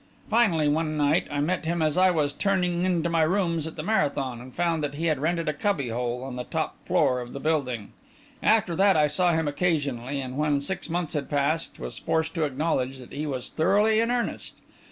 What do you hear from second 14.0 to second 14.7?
earnest.